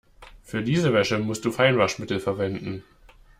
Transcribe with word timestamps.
Für 0.41 0.63
diese 0.63 0.95
Wäsche 0.95 1.19
musst 1.19 1.45
du 1.45 1.51
Feinwaschmittel 1.51 2.19
verwenden. 2.19 2.81